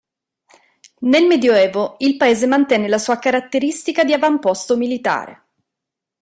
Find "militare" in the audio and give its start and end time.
4.75-5.49